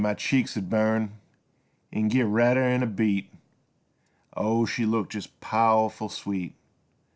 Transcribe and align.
my 0.01 0.15
cheeks 0.15 0.57
'ud 0.57 0.67
burn 0.67 1.13
An' 1.93 2.07
git 2.07 2.25
redder 2.25 2.63
'n' 2.63 2.81
a 2.81 2.87
beet. 2.87 3.31
Oh, 4.35 4.65
she 4.65 4.83
looked 4.83 5.11
jest 5.11 5.39
powerful 5.41 6.09
sweet! 6.09 6.55